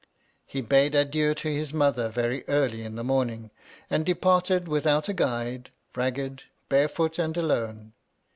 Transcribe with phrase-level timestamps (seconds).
[0.47, 3.51] He bade adieu to his mother very early in the morning,
[3.87, 7.93] and departed without a guide, ragged, barefoot, and alone.